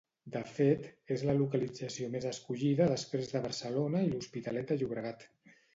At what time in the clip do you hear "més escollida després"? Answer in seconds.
2.17-3.33